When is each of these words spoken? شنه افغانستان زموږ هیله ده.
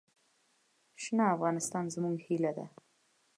شنه 1.01 1.23
افغانستان 1.35 1.85
زموږ 1.95 2.15
هیله 2.27 2.51
ده. 2.57 2.65